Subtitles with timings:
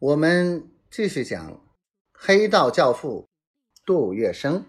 [0.00, 1.64] 我们继续讲
[2.12, 3.28] 黑道教父
[3.86, 4.64] 杜月笙。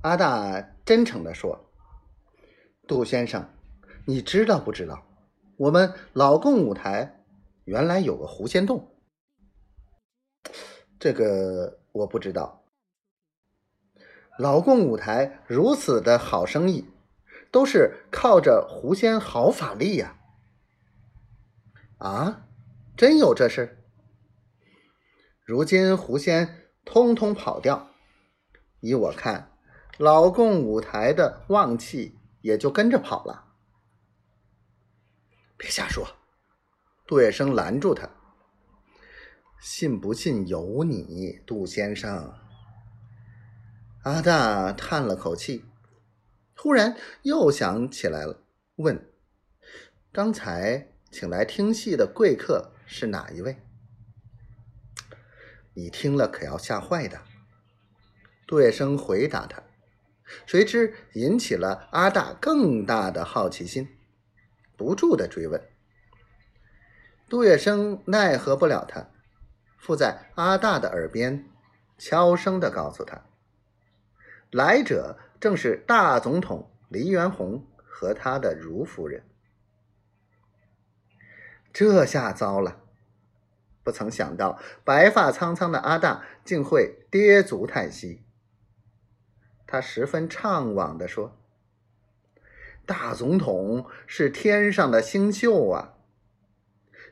[0.00, 1.70] 阿大真诚的说
[2.88, 3.46] ：“杜先生，
[4.06, 5.06] 你知道不知道，
[5.58, 7.22] 我们老共舞台
[7.64, 8.90] 原来有个狐仙洞？
[10.98, 12.64] 这个我不知道。
[14.38, 16.86] 老共舞台如此的好生意，
[17.52, 20.18] 都是靠着狐仙好法力呀。”，
[22.02, 22.48] 啊
[22.96, 23.78] 真有这事？
[25.44, 27.90] 如今狐仙通通跑掉，
[28.80, 29.56] 依我看，
[29.98, 33.54] 老共舞台的旺气也就跟着跑了。
[35.56, 36.04] 别瞎说！
[37.06, 38.10] 杜月笙拦住他
[39.62, 42.34] ：“信不信由你，杜先生。”
[44.02, 45.64] 阿大叹了口气，
[46.56, 48.42] 忽然又想起来了，
[48.74, 49.08] 问
[50.10, 53.58] ：“刚才？”请来听戏的贵客是哪一位？
[55.74, 57.20] 你听了可要吓坏的。
[58.46, 59.62] 杜月笙回答他，
[60.46, 63.90] 谁知引起了阿大更大的好奇心，
[64.74, 65.62] 不住的追问。
[67.28, 69.10] 杜月笙奈何不了他，
[69.78, 71.44] 附在阿大的耳边，
[71.98, 73.26] 悄声的告诉他：
[74.50, 79.22] 来者正是大总统黎元洪和他的如夫人。
[81.72, 82.80] 这下糟了！
[83.84, 88.22] 不曾想到，白发苍苍的阿大竟会跌足叹息。
[89.66, 91.36] 他十分怅惘地说
[92.86, 95.94] ：“大总统是天上的星宿啊，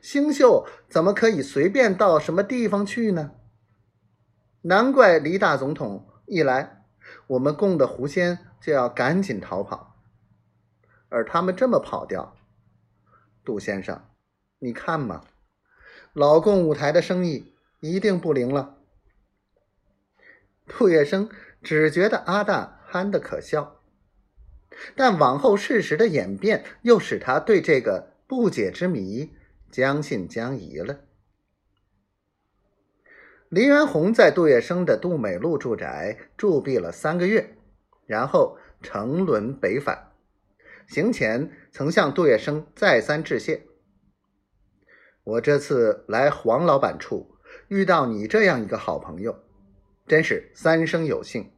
[0.01, 3.31] 星宿怎么可以随便到什么地方去呢？
[4.61, 6.85] 难怪黎大总统一来，
[7.27, 9.97] 我们供的狐仙就要赶紧逃跑，
[11.09, 12.37] 而他们这么跑掉，
[13.43, 14.01] 杜先生。”
[14.63, 15.23] 你看嘛，
[16.13, 18.77] 老共舞台的生意一定不灵了。
[20.67, 21.31] 杜月笙
[21.63, 23.81] 只觉得阿大憨的可笑，
[24.95, 29.31] 但往后事实的演变又使他对这个不解之谜
[29.71, 30.99] 将信将疑了。
[33.49, 37.57] 黎元洪在杜月笙的杜美路住宅驻避了三个月，
[38.05, 40.11] 然后乘轮北返，
[40.87, 43.63] 行前曾向杜月笙再三致谢。
[45.23, 47.37] 我这次来黄老板处，
[47.67, 49.43] 遇到你这样一个好朋友，
[50.07, 51.51] 真是三生有幸，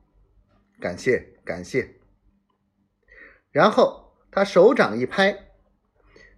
[0.81, 1.96] 感谢感谢。
[3.51, 5.51] 然后他手掌一拍，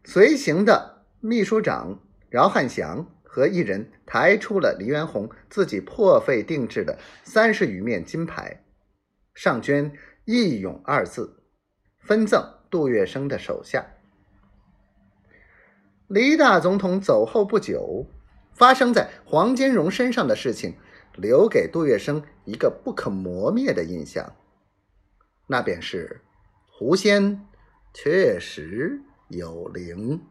[0.03, 1.99] 随行的秘书长
[2.29, 8.63] 饶汉祥和一人抬出了黎元洪自己破费定制的三十余面金牌，
[9.33, 9.91] 上捐
[10.25, 11.43] “义勇”二字，
[11.97, 13.94] 分赠杜月笙的手下。
[16.15, 18.07] 黎大总统走后不久，
[18.53, 20.75] 发生在黄金荣身上的事情，
[21.17, 24.33] 留给杜月笙一个不可磨灭的印象，
[25.45, 26.21] 那便是
[26.71, 27.45] 狐仙
[27.93, 30.21] 确实有灵。